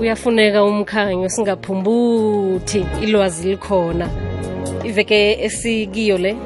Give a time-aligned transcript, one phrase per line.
[0.00, 4.08] uyafuneka umkhanyo singaphumbuthi ilwazi likhona.
[4.84, 6.36] Iveke esikiyo le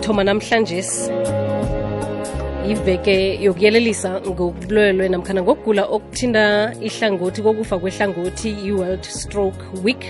[0.00, 0.78] thoma namhlanje
[2.68, 10.04] iveke yokuyelelisa ngobulwelwe namkhana ngokugula okuthinta ihlangothi kokufa kwehlangothi i-world stroke week.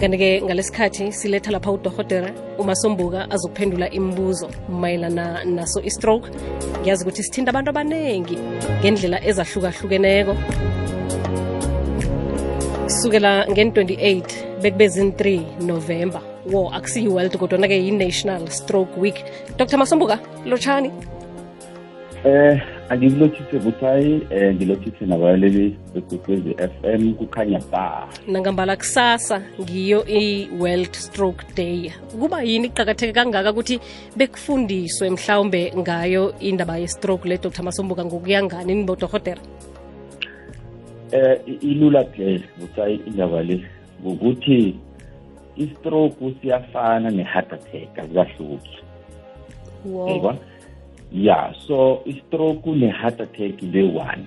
[0.00, 6.30] Kanti-ke ngalesikhathi siletha lapha udohotera umasombuka azokuphendula imibuzo mayelana naso i-stroke.
[6.80, 8.38] Ngiyazi ukuthi sithinta abantu abaningi
[8.80, 10.36] ngendlela ezahlukahlukeneko.
[12.84, 14.22] Kusukela ngen-28
[14.62, 15.22] bekube zin-3
[15.66, 16.22] november.
[16.46, 19.24] Wo akusiyi-world kodwana-ke yi-national stroke week.
[19.56, 20.92] Dr masombuka lotshani
[22.28, 22.60] eh
[22.92, 28.08] angikulothise buthai eh ngilothise nabalaleli bekwekwezi FM kukhanya ba.
[28.28, 31.92] Nangambala kusasa ngiyo i-world stroke day.
[32.12, 33.80] Kuba yini kuqakatheke kangaka ukuthi
[34.16, 37.62] bekufundiswe mhlawumbe ngayo indaba ye-stroke le dr.
[37.62, 39.40] Masombuka ngokuya ngani nibodohotera
[41.12, 43.64] eh ilula hle buthai indaba le
[44.04, 44.76] ngokuthi
[45.56, 48.76] i-stroke siyafana ne-heart attack akukahluki
[49.84, 50.36] wow.
[51.12, 54.24] Ya so i-stroke ne-heart attack le-one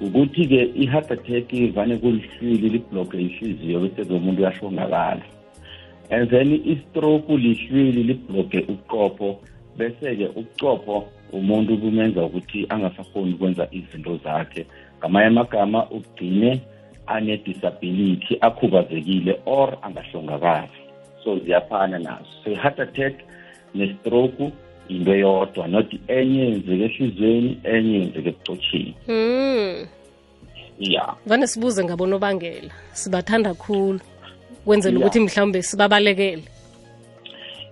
[0.00, 5.22] ukuthi-ke i-heart attack ivane kulihlwili libhlokhe ihliziyo bese-ke umuntu uyahlongakala
[6.10, 9.40] and then i-stroke lihlwili libhloge uqopho
[9.76, 14.66] bese-ke uqopho umuntu kumenza ukuthi angasakhoni ukwenza izinto zakhe.
[14.98, 16.60] Ngamanye amagama ugcine
[17.06, 20.78] ane-disability akhubazekile or angahlongakali.
[21.24, 22.28] So ziyaphana nazo.
[22.44, 23.14] So i-heart attack
[23.74, 24.52] ne-stroke
[24.92, 29.86] into eyodwa not enye yenzeke ehlizweni enye yenzeke ebucotsheni hmm.
[30.78, 31.14] ya.
[31.26, 34.00] Vane sibuze ngabonobangela sibathanda khulu.
[34.64, 36.42] Kwenzela ukuthi mhlawumbe sibabalekele.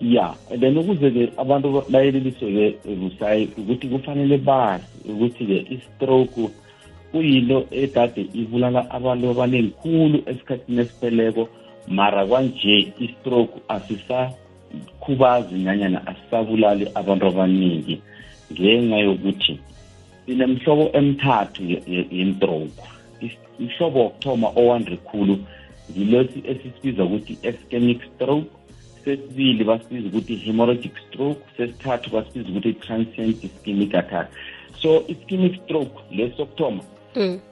[0.01, 6.51] Ya then ukuze-ke abantu bayeleliswe-ke busayi ukuthi kufanele bazi ukuthi-ke i-stroke
[7.13, 11.49] kuyinto ekade ibulala abantu abaningi khulu esikhathini esipheleko
[11.89, 14.33] mara kwanje i-stroke asisa
[15.01, 18.01] khubazi nanyana asisabulali abantu abaningi
[18.53, 19.55] ngenxa yokuthi
[20.27, 21.63] sinemhlobo emithathu
[22.17, 22.83] yemstroke
[23.65, 25.35] ihlobo wokuthoma owande khulu
[25.91, 28.51] ngilesi esisibiza ukuthi ischemic stroke
[29.05, 34.29] sesibili basibiza ukuthi hemorrhagic stroke sesithathu basibiza ukuthi transient ischemic attack.
[34.83, 36.83] So ischemic stroke lesi sokuthoma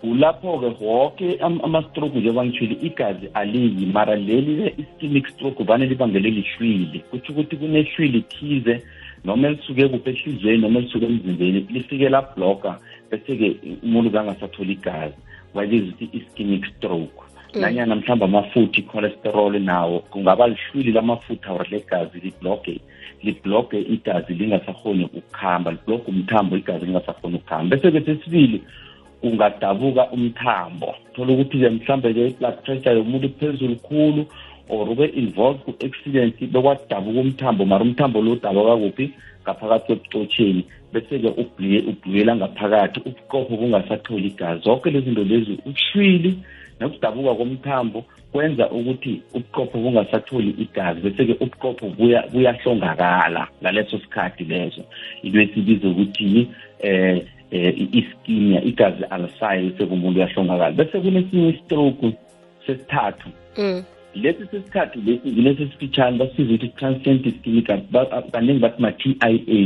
[0.00, 7.32] kulapho-ke woke ama-stroke njengoba ngitshile igazi aliyi mara leli-ke ischemic stroke vane libangele lihlwili kutho
[7.32, 8.82] ukuthi kunehlwili thize
[9.24, 12.78] noma elisuke kuphi ehlizweni noma elisuke emzimbeni lifike labhlokha
[13.10, 15.14] bese-ke umuntu kangasatholi igazi.
[15.54, 17.22] Wayibiza ukuthi ischemic stroke
[17.54, 22.80] nanyana mhlawumbe amafutha i-cholesterol nawo kungaba lihlwili lamafutha or legazi libloge
[23.22, 27.76] libloge igazi lingasakhoni ukukhamba libloge umthambo igazi lingasakhoni ukukhamba.
[27.76, 28.62] Bese-ke sesibili
[29.20, 30.94] kungadabuka umthambo.
[31.14, 34.26] Thola ukuthi-ke mhlambe-ke i-blood pressure yomuntu phezulu khulu
[34.68, 39.12] or ube involved ku-accident bekwadabuka umthambo mara umthambo lo udabuka kuphi?
[39.42, 41.28] Ngaphakathi kwebucotsheni bese-ke
[41.90, 44.62] ubhuyela ngaphakathi ubuqopho bungasatholi igazi.
[44.64, 46.38] Zonke lezi zinto lezi ushwili
[46.80, 51.00] nokudabuka komthambo kwenza ukuthi ubuqopho bungasatholi igazi.
[51.00, 51.86] Bese-ke ubuqopho
[52.32, 54.82] buyahlongakala ngaleso sikhathi leso.
[55.22, 56.48] Into esibiza ukuthi
[56.80, 62.12] eh eh ischemia igazi alisayi sekumuntu uyahlongakala bese kunesinye istroke
[62.66, 63.28] sesithathu.
[64.14, 67.66] Lesi sesithathu lesi ngilesi esifitshane basiza ukuthi transient ischemic
[68.32, 69.60] kaningi bathi ma-t i a.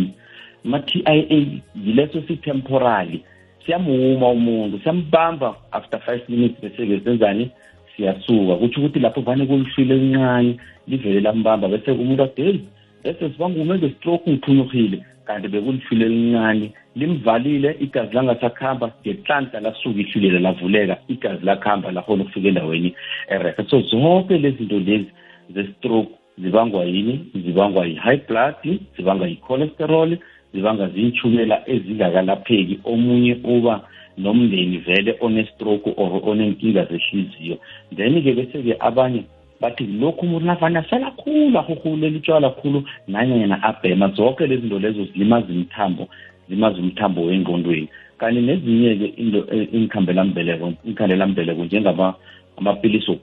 [0.64, 3.24] Ma-t i a yileso si-temporally
[3.66, 7.50] siyamuma umuntu siyambamba after five minutes bese-ke senzani?
[7.96, 8.56] Siyasuka.
[8.56, 10.56] Kutsho ukuthi lapho vane kulifile elincane
[10.88, 12.60] livele lambamba bese umuntu ade heyi
[13.04, 16.72] bese sibangume nge-stroke ngiphunyukile kanti bekulifile elincane.
[16.96, 22.94] Limvalile igazi langasakhamba ngenhlanhla lasuka ihlulile lavuleka igazi lakhamba lakhona ukufika endaweni
[23.28, 25.10] erehe so zonke lezi zinto lezi
[25.54, 27.30] ze-stroke zibangwa yini?
[27.34, 30.18] Zibangwa yi-high blood zibangwa yi-cholesterol
[30.54, 32.80] zibanga ziyinchumela ezingakalapheki.
[32.84, 33.80] Omunye uba
[34.18, 37.56] nomndeni vele one-stroke or onenkinga zehliziyo.
[37.96, 39.24] Then-ke bese-ke abanye
[39.62, 45.04] bathi lokhu umuntu navane asela khulu ahuhulela litshwala khulu nanyana abhema zonke lezi zinto lezo
[45.04, 46.08] zilimaza imithambo
[46.48, 47.88] zilimaza umthambo wengqondweni.
[48.18, 52.14] Kanti nezinye-ke into iinkhandelambeleko inkhandelambeleko njengaba
[52.58, 53.18] amapilisi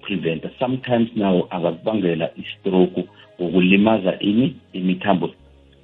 [0.60, 3.04] sometimes nawo angakubangela istroke
[3.42, 5.30] ngokulimaza ini imithambo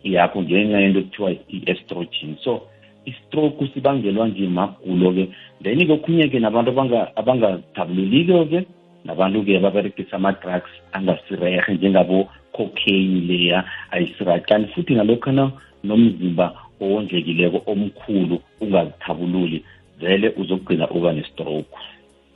[0.04, 2.36] yakho ngenxa yento ekuthiwa i-estrogen.
[2.44, 2.62] So
[3.06, 5.30] istroke sibangelwa nje magulo-ke.
[5.63, 6.72] Then-ke okhunye-ke nabantu
[7.16, 8.66] abangathabululiko-ke
[9.06, 15.52] nabantu-ke baberegisa ama-drugs angasirehe njengabo-cocaine leya ayisirahi kanti futhi ngalokhana
[15.84, 19.63] nomzimba owondlekileko omkhulu ungazithabululi
[20.00, 21.78] vele uzogcina uba nestroke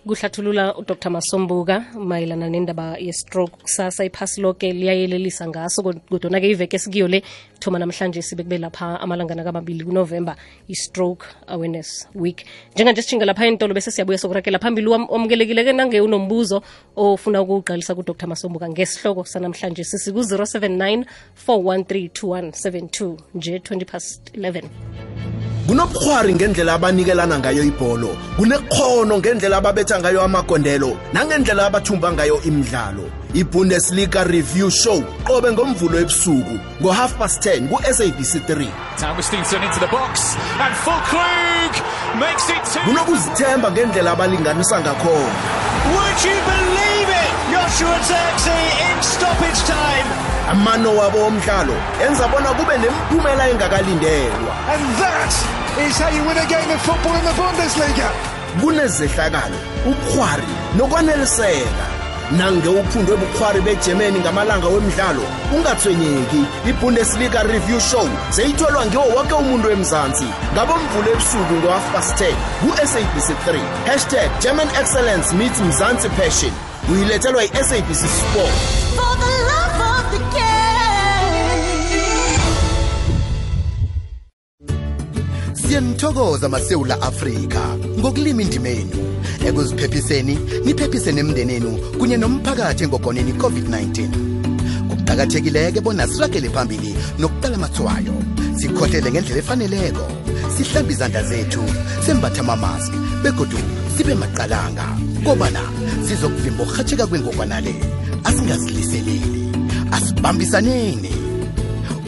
[0.09, 1.09] kuhlathulula udr.
[1.09, 3.53] Masombuka mayelana nendaba ye-stroke.
[3.63, 7.23] Kusasa iphasi loke liyayelelisa ngaso kodwana-ke iveke esikiyo le
[7.59, 10.35] thoma namhlanje sibe kube lapha amalangana kamabili kunovemba
[10.67, 12.45] i-stroke awareness week.
[12.75, 16.62] Njenganje sishinga lapha entolo bese siyabuya sokurakela phambili wamukelekile-ke nange unombuzo
[16.95, 18.27] ofuna ukuqalisa kudr.
[18.27, 19.83] Masombuka ngesihloko sanamhlanje.
[19.83, 21.05] Sisiku-079
[21.47, 25.38] 413 2172 nje 20 past 11
[25.69, 34.24] kunobukhwari ngendlela abanikelana ngayo ibholo kunekhono ngendlela ababetha ngayo amagondelo nangendlela abathumba ngayo imidlalo ibundesliga
[34.24, 38.66] review show qobe ngomvulo ebusuku ngo-half past 10 ku-sabc 3
[39.13, 41.74] Augustinson into the box and Fulkrug
[42.18, 42.81] makes it two.
[42.89, 45.38] kunokuzithemba ngendlela abalinganisa ngakhona
[45.94, 47.31] Would you believe it?
[47.54, 50.07] Joshua Zirkzee in stoppage time.
[50.50, 51.74] amano wabo omdlalo
[52.07, 55.33] enza bona kube nemiphumela engakalindelwa And that
[55.87, 58.09] is how you win a game of football in the Bundesliga.
[58.61, 59.55] kunezehlakalo
[59.85, 60.43] ubukhwari
[60.77, 61.85] nokwaneliseka.
[62.31, 65.21] Nange uphundwe bukhwari begermany ngamalanga wemidlalo
[65.55, 66.45] ungathwenyeki.
[66.69, 73.59] Ibundesliga review show seyitholwa ngiwo wonke umuntu emzansi ngabomvulo ebusuku ngo-half past 10 ku-sabc 3
[73.87, 76.51] hashtag german excellence meets mzansi passion.
[76.91, 78.53] Uyilethelwa yi-sabc sport.
[78.95, 79.49] For the
[85.69, 87.77] siyanithokoza masewula afrika.
[88.00, 89.18] Ngokulima indimenu
[89.48, 94.10] ekuziphephiseni niphephise nemndenenu kunye nomphakathi engogoneni i-covid-19
[94.89, 98.16] kuqakathekileke bona siragele phambili nokuqala amathwayo
[98.60, 100.06] sikhohlele ngendlela efaneleko.
[100.57, 101.63] Sihlambe izandla zethu
[102.06, 103.60] sembathe amamaski begodu
[103.98, 104.88] sibe maqalanga
[105.24, 105.62] kobana
[106.06, 107.75] sizokuvimba ukurhatsheka kwengogwana le
[108.24, 109.54] asingaziliseleli.
[109.92, 111.19] Asibambisaneni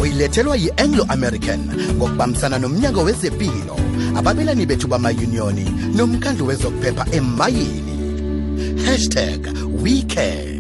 [0.02, 1.60] uyilethelwa yi-anglo-american
[1.98, 3.76] ngokubambisana nomnyango wezempilo
[4.16, 5.66] ababelani bethu bamayuniyoni
[5.96, 7.96] nomkhandlu wezokuphepha emayini
[8.86, 9.48] hashtag
[9.84, 10.52] wecare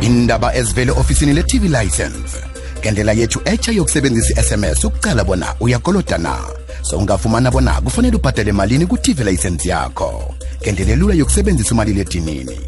[0.00, 2.36] indaba ezivele ofisini le-tv license.
[2.80, 6.36] Ngendlela yethu etsha yokusebenzisa i-sms ukucala bona uyakoloda na
[6.82, 12.60] so ungafumana bona kufanele ubhadale malini ku-tv license yakho ngendlela elula yokusebenzisa umaliledinini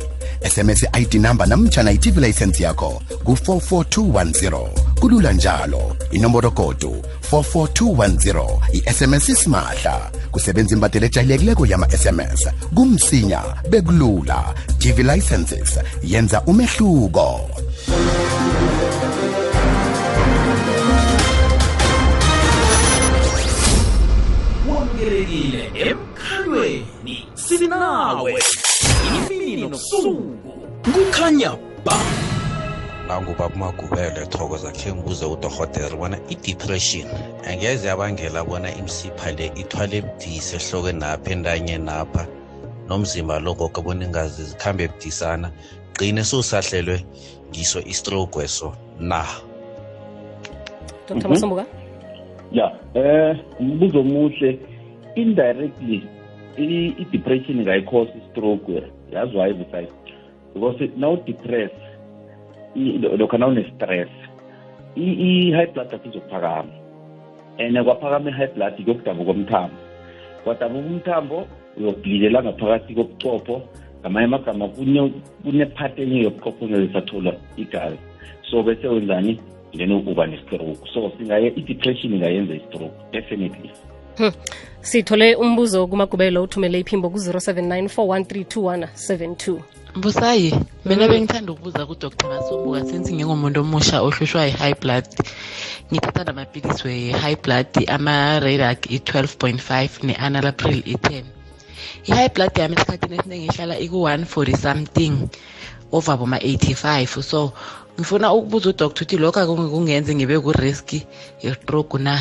[0.45, 4.69] sms i-id number namtshana i-tv license yakho ku-44210
[5.01, 5.97] kulula njalo.
[6.11, 10.11] Inomboro kodu 44210 i-sms isimahla.
[10.31, 14.55] Kusebenza imbadelo ejayelekileko yama-sms kumsinya bekulula.
[14.79, 17.51] Tv licenses yenza umehluko.
[24.69, 26.90] Wamukelekile emkhalweni.
[27.61, 28.35] Sinawe.
[29.17, 30.37] Imini nobusuku
[30.93, 31.51] kukhanya
[31.85, 31.97] ba.
[33.09, 37.05] Nangubaba magubele thokoza khe ngibuze udorhotere bona i-depression
[37.49, 42.27] angeze yabangela bona imsipha le ithwale budisi ehlokweni napha entanye napha.
[42.89, 45.51] Nomzimba lo ngoke bona ingazi zikhambe budisana
[45.95, 47.05] gcine susahlelwe
[47.51, 49.25] ngiso istroke weso na?
[51.09, 51.67] Dr masombuka
[52.53, 54.59] ya eh umbuzo omuhle
[55.17, 56.20] indirectly i-
[56.57, 59.89] i-depression ingayikhosa i-stroke yazi why busayi
[60.55, 61.71] because nawu-depress
[62.77, 64.09] i- lo- lokha nawune-stress
[64.97, 66.73] i-high blood yakho izokuphakama.
[67.59, 69.77] And kwaphakama i-high blood kuyokudabuka umthambo.
[70.45, 73.63] Kwadabuka umthambo uyokubhlilela ngaphakathi kobuchopho
[74.01, 75.13] ngamanye amagama kune-
[75.45, 77.99] kunepart enye yobuchopho ongelisathola igazi
[78.51, 79.41] so bese wenzani?
[79.77, 80.89] Then uba ne-stroke.
[80.95, 83.71] So singaye i-depression ingayenza i-stroke definitely.
[84.21, 84.33] Hmm.
[84.83, 89.61] sithole umbuzo kumagubelo uthumele iphimbo ku-079 4132172
[89.97, 90.53] busayi
[90.85, 95.09] mina bengithanda ukubuza kudr masombuka since ngingumuntu omusha ohlushwa yi-high blood.
[95.89, 101.25] Ngithatha namapilisi we-high blood ama-radak i-12.5 ne-analapril i-10
[102.09, 105.13] i-high blood yami esikhathini esiningi ihlala iku-140 something
[105.93, 107.53] over boma-85 so
[107.97, 111.07] ngifuna ukubuza udoktor ukuthi lokho akungenzi ngibe kuriski
[111.43, 112.21] yestroke na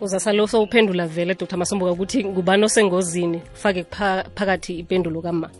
[0.00, 1.56] uzasalo sowuphendula vele dr.
[1.56, 3.40] Masombuka ukuthi ngubani osengozini?
[3.52, 3.84] Fake
[4.34, 5.50] phakathi impendulo kama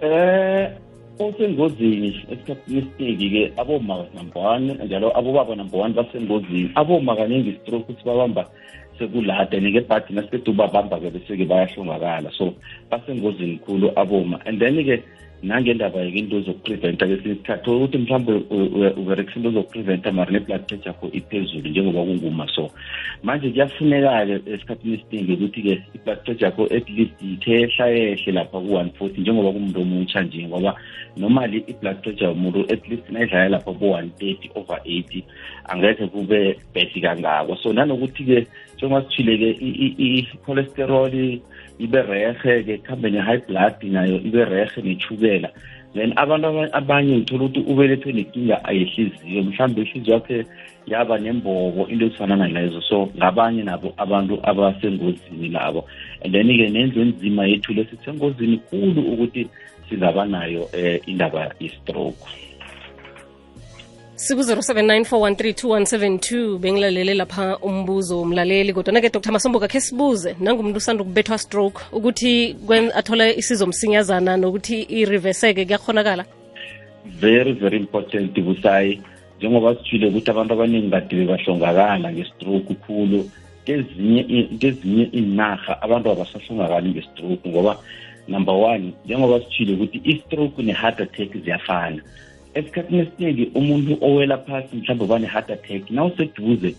[0.00, 0.70] eh
[1.18, 6.70] osengozini esikhathini esiningi-ke aboma number one njalo abobaba number one basengozini.
[6.74, 8.46] Aboma kaningi i-stroke ukuthi babamba
[8.98, 12.30] sekulada nike bhadi nasiqeda ubabamba-ke bese-ke bayahlongakala.
[12.38, 12.54] So
[12.90, 15.02] basengozini khulu aboma and then-ke
[15.44, 17.70] nangendaba-ke into zokupreventa kwesinye isikhathi.
[17.70, 18.32] Ukuthi mhlawumbe
[19.00, 22.48] uberekisa into zokupreventa mari ne-blood pressure yakho iphezulu njengoba kunguma.
[22.54, 22.70] So
[23.22, 29.20] manje kuyafuneka-ke esikhathini esiningi ukuthi-ke i-blood pressure yakho at least ithe yehlayehle lapha ku-one forty
[29.20, 30.74] njengoba kumuntu omutsha nje ngoba
[31.16, 35.24] normally i-blood pressure yomuntu at least nayidlala lapha ku-one thirty over eighty
[35.68, 37.56] angekhe kube bad kangako.
[37.56, 39.50] So nanokuthi-ke njengoba sithile-ke
[40.06, 41.14] i-cholesterol
[41.78, 45.50] ibe rehe-ke kuhambe ne-high blood nayo ibe rehe nechukela
[45.94, 50.44] then abantu abanye ngithola ukuthi ubelethwe nenkinga ayehliziyo mhlawumbe ihliziyo yakhe
[50.86, 52.80] yaba nembobo into ezifana nalezo.
[52.80, 55.86] So ngabanye nabo abantu abasengozini labo.
[56.22, 59.48] And then-ke nendlu enzima yethu lesisengozini kulu ukuthi
[59.88, 62.26] sizaba nayo um indaba ye-stroke
[64.16, 69.32] siku-079 bengilalele lapha umbuzo umlaleli kodwana-ke dr.
[69.32, 72.56] Masomboka khe sibuze nangumuntu usanda ukubethwa stroke ukuthi
[72.94, 76.24] athole isizo msinyazana nokuthi iriveseke kuyakhonakala
[77.20, 79.00] very very important busayi
[79.38, 83.30] njengoba sithile ukuthi abantu abaningi badibe bahlongakala nge-stroke khulu
[83.64, 87.76] kezinye inarha abantu abasahlongakali nge-stroke ngoba
[88.28, 92.02] number one njengoba sithile ukuthi i-stroke ne-heart attack ziyafana
[92.54, 96.74] esikhathini esiningi umuntu owela phasi mhlawumbe bane-heart attack na useduze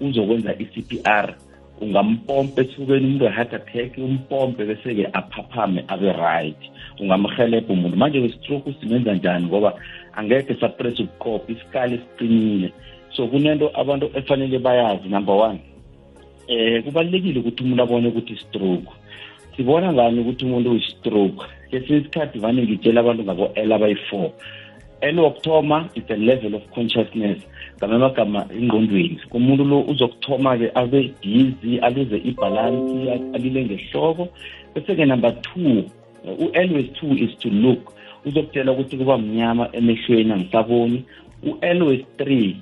[0.00, 1.34] uzokwenza i-cpr
[1.80, 6.56] ungampompe esifukeni umuntu we-heart attack umpompe bese-ke aphaphame abe right.
[7.00, 7.96] Ungamhelebha umuntu.
[7.96, 9.46] Manje we-stroke usimenza njani?
[9.46, 9.80] Ngoba
[10.14, 12.72] angekhe sapress ukuqopha isikali esiqinile
[13.16, 15.58] so kunento abantu efanele bayazi number one
[16.48, 18.92] eh kubalulekile ukuthi umuntu abone ukuthi i-stroke
[19.56, 21.44] sibona ngani ukuthi umuntu uyi-stroke?
[21.70, 24.30] Kesinye isikhathi vane ngitshela abantu ngabo-l abayi-four
[25.00, 27.38] l wokuthoma is a level of consciousness
[27.78, 29.20] ngama amagama engqondweni.
[29.30, 34.28] Kumuntu lo uzokuthoma-ke abe busy aluze ibhalansi alile ngehloko.
[34.74, 35.84] Bese-ke number two
[36.24, 37.92] u-l wes two is to look.
[38.24, 41.04] Uzokutshela ukuthi kuba mnyama emehlweni angisaboni.
[41.42, 42.56] U-l wes three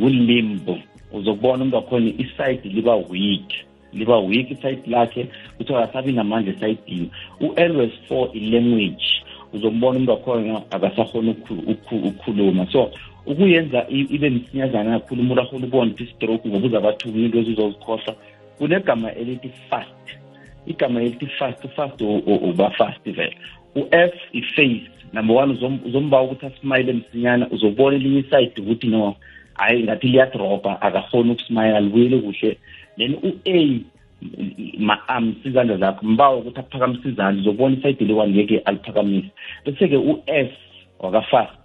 [0.00, 0.78] kulimbo
[1.12, 3.52] uzokubona umuntu wakhona iside liba weak.
[3.92, 7.10] Liba weak iside lakhe kuthiwa akasabi namandla esayidini.
[7.40, 9.23] U-l wes four i-language.
[9.54, 11.34] Uzombona umuntu wakhona akasakhona
[11.66, 12.66] ukukhuluma.
[12.72, 12.90] So
[13.26, 18.14] ukuyenza ibe msinyazana kakhulu umuntu akhona ubona ukuthi stroke ngoba uzabathuma into ezizozikhohlwa
[18.58, 20.06] kunegama elithi fast.
[20.66, 23.36] Igama elithi fast fast uba fast vele.
[23.74, 24.90] U-f i-face.
[25.12, 29.14] Number one uzombawa ukuthi asimayile msinyana uzobona elinye iside ukuthi no
[29.54, 32.58] hayi ngathi liyadroba akakhoni ukusimayila libuyele kuhle.
[32.96, 33.80] Then u-a
[34.78, 39.30] ma-arms izandla zakho mbawa ukuthi aphakamise izandla uzobona isayidi le-one ngeke aliphakamise
[39.64, 40.50] bese-ke u-s
[40.98, 41.64] wakafast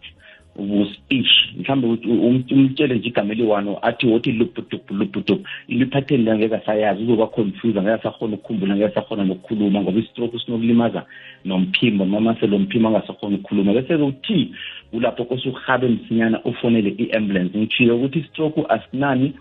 [0.60, 2.08] ubu-speech mhlawumbe
[2.56, 7.94] umtshele nje igama eli-one athi wothi lubhudubu lubhudubu iliphatheni le ngeke asayazi uzoba confuse ngeke
[7.94, 11.06] asakhona ukukhumbula ngeke asakhona nokukhuluma ngoba istroke sinokulimaza
[11.46, 13.74] nomphimbo noma mphimbo angasakhona ukukhuluma.
[13.74, 14.52] Bese-ke uthi
[14.92, 19.34] kulapho kosukuhabe msinyana ufonele i-ambulance ngithiye ukuthi istroke asinani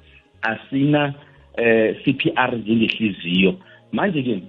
[0.43, 1.15] asina
[1.59, 3.55] eh CPR njengehliziyo.
[3.93, 4.43] Manje ke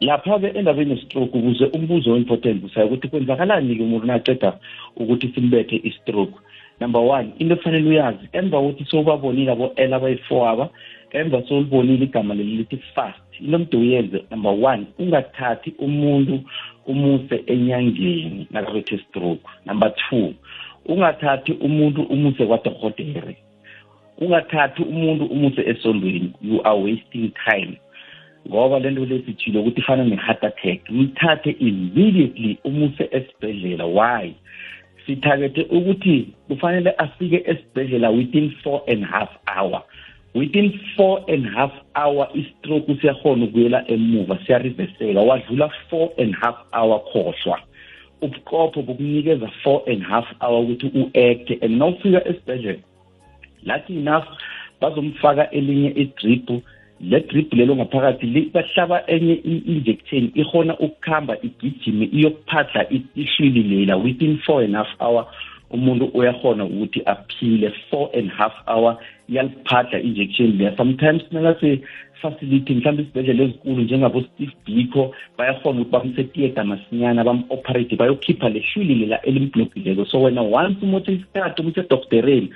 [0.00, 4.58] lapha ke endabeni ye-stroke ukuze umbuzo o-important usayo ukuthi kwenzakalani-ke umuntu naceda
[4.96, 6.34] ukuthi simbethe i-stroke?
[6.80, 10.68] Number one into efanele uyazi emva kokuthi sowubabonile abo-l abayi-four aba
[11.12, 16.40] emva sowulibonile igama leli lithi fast into mde uyenze number one ungathathi umuntu
[16.86, 20.34] umuse enyangeni nakabethe stroke number two
[20.86, 23.36] ungathathi umuntu umuse kwadohotere
[24.22, 27.78] ungathathi umuntu umuse esondweni you are wasting time.
[28.48, 33.84] Ngoba lento lesithile ukuthi ifana ne-heart attack mthathe immediately umuse esibhedlela.
[33.86, 34.34] Why?
[35.06, 39.82] Sithargete ukuthi kufanele afike esibhedlela within four and half hour.
[40.34, 47.00] Within four and half hour istroke siyakhona ukuyela emuva siyariveseka wadlula four and half hour
[47.12, 47.60] khohlwa.
[48.20, 52.78] Ubuqopho bokunikeza four and half hour ukuthi u-acte and nawufika esibhedlela
[53.66, 54.26] lathi enough
[54.80, 56.50] bazomfaka elinye idrip
[57.00, 64.62] le drip lelo ngaphakathi bahlaba enye i-injection ihona ukukhamba igijime iyokuphadla ihlwili lela within four
[64.62, 65.26] and half hour
[65.72, 68.96] umuntu uyahona ukuthi aphile four and half hour
[69.28, 70.76] iyaliphadla injection leya.
[70.76, 78.94] Sometimes nangase-facility mhlawumbe isibhedlela ezinkulu njengabo-steve biko bayahona ukuthi bamsetiyeda masinyana bam-operate bayokhipha le hlwili
[78.94, 82.48] lela elimblokileko so wena once umuthi isikhathi umuthi edoktereni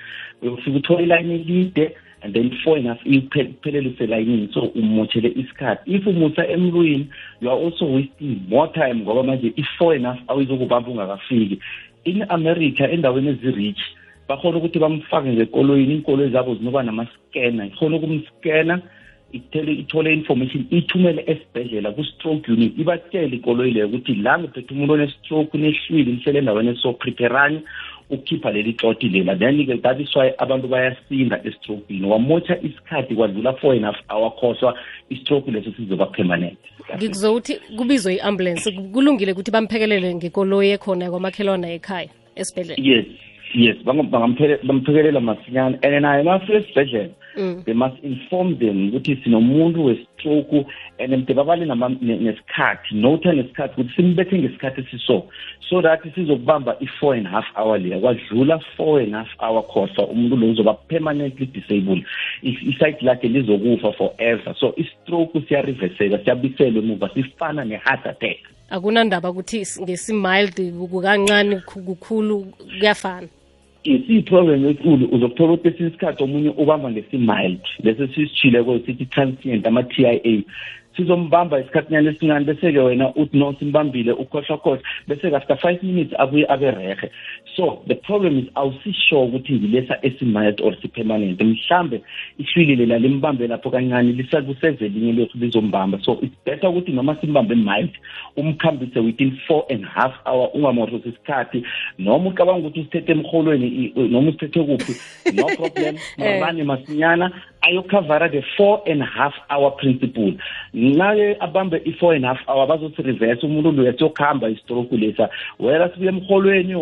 [0.42, 4.50] uyofika uthola ilayini elide and then four and half iphelele uselayinini.
[4.52, 5.90] So umotshele isikhathi.
[5.94, 7.08] If umusa emlwini
[7.40, 11.60] you are also wasting more time ngoba manje i-four and half awuyizokubamba ungakafiki.
[12.10, 13.82] In america endaweni ezi-rich
[14.28, 17.66] bakhona ukuthi bamfake ngekoloyini iinkoloyi zabo zinoba nama-scanner.
[17.66, 18.80] Ikhona ukumscanner
[19.32, 22.78] ithele ithole information ithumele esibhedlela ku-stroke unit.
[22.78, 27.60] Ibatshele ikoloyi leyo ukuthi la ngiphethe umuntu one-stroke unehlwili lihlele endaweni eso preparani
[28.10, 33.74] ukukhipha leli xoti lela then-ke that is why abantu bayasinda estrokini wamotsha isikhathi kwadlula four
[33.74, 34.74] and half hour khohlwa
[35.10, 36.58] istroke leso sizoba permanent.
[36.96, 38.72] Ngikuzouthi kubizwe i-ambulance.
[38.92, 42.82] Kulungile ukuthi bamphekelele ngekoloyi ekhona kwamakhelwana ekhaya esibhedlela?
[42.82, 43.06] Yes
[43.56, 45.78] yes bamphekelela masinyane.
[45.82, 50.66] And naye mafika esibhedlela they must inform them ukuthi sinomuntu westroke
[50.98, 51.64] and mde babale
[52.00, 55.22] nesikhathi notha nesikhathi ukuthi simbethe ngesikhathi esiso
[55.68, 58.00] so that sizokubamba i-four and half hour leya.
[58.00, 62.04] Kwadlula four and half hour khohlwa umuntu lo uzoba permanently disabled.
[62.42, 64.54] I- lakhe lizokufa forever.
[64.60, 68.38] So istroke siyariveseka siyabiselwa emuva sifana ne-heart attack.
[68.70, 72.46] Akunandaba ukuthi ngesi-mild kukancane kukhulu
[72.78, 73.28] kuyafana
[73.86, 74.64] isiyi-problem
[75.14, 80.34] uzokuthola ukuthi esinye isikhathi omunye ubamba ngesi-mild leso sisitshileko sithi transient ama-t i a
[80.96, 86.70] sizombamba isikhathinyana esincane bese-ke wena uthi no simbambile ukhohlwakhohlwa bese-ke after five minutes abuye abe
[86.70, 87.10] rehe
[87.56, 92.00] so the problem is awusisure ukuthi ngilesa esi-mild or si-permanent mhlambe
[92.38, 95.98] ihlwili lela limbambe lapho kancane lisakuseze linye lethu lizombamba.
[96.02, 97.90] So it's better ukuthi noma simbambe mild
[98.36, 101.62] umkhambise within four and a half hour ungamorhosi isikhathi.
[101.98, 104.96] Noma ucabanga ukuthi usithethe emholweni i- noma usithethe kuphi
[105.32, 105.96] no problem.
[106.18, 107.30] Mabane masinyana
[107.62, 110.34] ayokhavara the four and half hour principle.
[110.74, 115.28] Naye abambe i-four and half hour bazothi reverse umuntu loya siyokuhamba istroke lesa.
[115.58, 116.74] Wela sibuya emholweni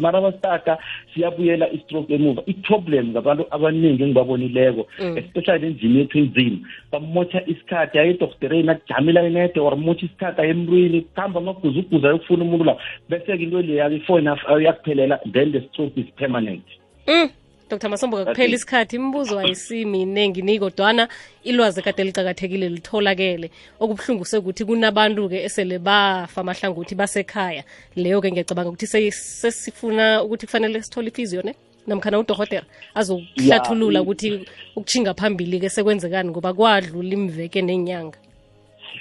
[0.00, 0.78] Mara basitata
[1.14, 2.42] siyabuyela istroke emuva.
[2.46, 5.18] I-problem ngabantu abaningi engibabonileko Mm.
[5.18, 6.58] especially endlini yethu enzima.
[6.92, 12.64] Bamotha isikhathi aye edoktereni akujamila inede or motha isikhathi aye emntwini kuhamba amaguzuguza ayokufuna umuntu
[12.64, 12.76] la.
[13.08, 16.64] Bese-ke into leya i-four and half hour yakuphelela then the stroke is permanent.
[17.06, 17.30] Mm.
[17.74, 17.88] Dr.
[17.88, 21.08] Masombo kuphela isikhathi imibuzo ayisiminengi ni kodwana
[21.44, 23.50] ilwazi kade licakathekile litholakele.
[23.80, 27.64] Okubuhlungu sekuthi kunabantu-ke esele bafa amahlangothi basekhaya.
[27.96, 31.54] Leyo-ke ngiyacabanga ukuthi sesifuna ukuthi kufanele sithole ifiziyo ne?
[31.86, 32.64] Namkhana udohotera
[32.94, 38.18] azokuhlathulula ukuthi ukutshinga phambili-ke sekwenzekani ngoba kwadlula imveke nenyanga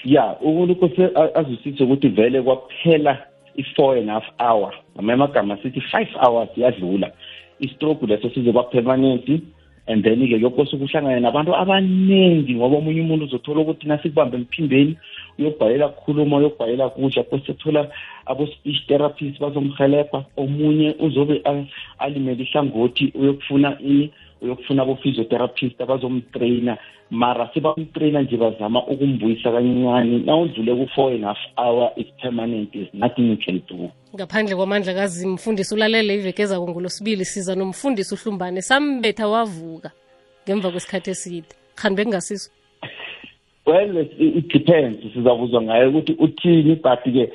[0.05, 3.17] ya umuntu kose azwisise ukuthi vele kwaphela
[3.55, 4.73] i-four and a half hour.
[4.95, 7.11] Ngamanye amagama sithi five hours yadlula
[7.59, 9.27] istroke leso sizoba permanent
[9.87, 14.97] and then-ke yokose kuhlangane nabantu abaningi ngoba omunye umuntu uzothola ukuthi nasikubambe emphimbeni
[15.39, 17.89] uyobhalela kukhuluma uyobhalela kudla kose thola
[18.25, 20.25] abo-speech therapist bazomhelebha.
[20.37, 21.65] Omunye uzobe a-
[21.99, 24.11] alimele ihlangothi uyokufuna ini
[24.43, 26.77] uyokufuna abo-physiotherapist abazomtraina
[27.09, 30.19] mara sebamtrayina nje bazama ukumbuyisa kancane.
[30.25, 33.91] Na udlule ku-four and half hour is permanent is nothing you can do.
[34.15, 39.91] Ngaphandle kwamandla kazi mfundisi ulalele ezako ngolosibili siza nomfundisi uhlumbane sambetha wavuka
[40.45, 41.47] ngemva kwesikhathi eside.
[41.75, 42.51] Khani bekungasiso
[43.65, 47.31] well it, it depends sizabuzwa ngayo ukuthi uthini but-ke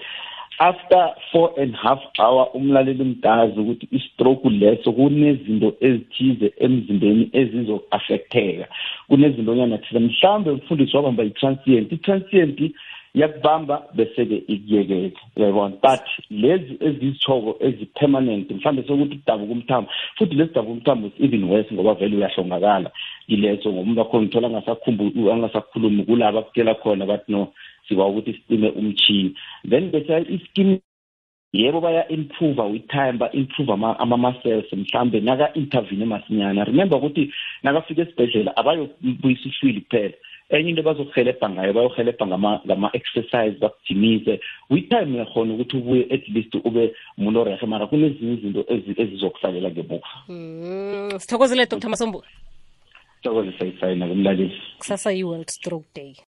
[0.59, 8.67] after four and half hour umlaleli umdazi ukuthi istroke leso kunezinto ezithize emzimbeni ezizo-affecteka
[9.09, 11.93] kunezinto nyana thize mhlawumbe umfundisi wabamba i-transient.
[11.93, 12.73] I-transient
[13.15, 15.75] yakubamba bese-ke ikuyekela uyayibona?
[15.83, 21.75] But lezi ezizithoko ezi-permanent mhlawumbe sokuthi kudabuka umthambo futhi lesi dabuka umthambo is even worse
[21.75, 22.91] ngoba vele uyahlongakala.
[23.29, 27.49] Yileso ngomuntu wakhona uthola angasakhumbu- angasakhulumi kulaba akutshela khona bathi no
[27.89, 29.35] siba ukuthi sicime umchini
[29.69, 30.81] then bese iskin
[31.53, 36.65] yebo baya-improve with time ba-improve ama- ama-muscles mhlambe naka-intervene masinyana.
[36.65, 40.15] Remember ukuthi nakafika esibhedlela abayobuyisa ihlwili kuphela.
[40.51, 44.41] Enye into bazokuhelebha ngayo bayohelebha ngama- ngama-exercise bakujimise.
[44.71, 49.71] With time uyakhona ukuthi ubuye at least ube umuntu orehe mara kunezinye izinto ezi- ezizokusalela
[49.71, 51.11] ngemuva mm.
[51.19, 51.89] sithokozele dr.
[51.89, 52.29] Masomboka
[53.23, 54.53] thokozisa isayina kumlaleli.
[54.79, 56.15] Kusasa yi-world stroke day.